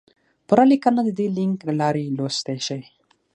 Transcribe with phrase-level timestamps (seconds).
[0.47, 2.81] پوره لیکنه د دې لینک له لارې لوستی شئ!